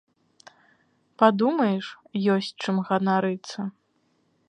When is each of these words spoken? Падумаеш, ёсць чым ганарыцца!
Падумаеш, 1.23 1.85
ёсць 2.37 2.51
чым 2.61 2.75
ганарыцца! 2.91 3.59